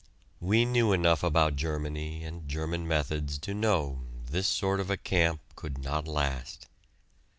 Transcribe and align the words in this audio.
We 0.39 0.65
knew 0.65 0.93
enough 0.93 1.21
about 1.21 1.55
Germany 1.55 2.23
and 2.23 2.49
German 2.49 2.87
methods 2.87 3.37
to 3.37 3.53
know 3.53 4.01
this 4.25 4.47
sort 4.47 4.79
of 4.79 4.89
a 4.89 4.97
camp 4.97 5.41
could 5.55 5.77
not 5.77 6.07
last. 6.07 6.67